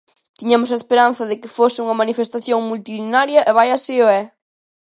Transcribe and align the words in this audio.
Tiñamos 0.39 0.69
a 0.71 0.79
esperanza 0.81 1.23
de 1.29 1.35
que 1.41 1.53
fose 1.57 1.77
unha 1.83 1.99
manifestación 2.01 2.59
multitudinaria 2.69 3.39
e 3.49 3.51
vaia 3.57 3.77
se 3.85 3.95
o 4.05 4.07
é! 4.19 4.21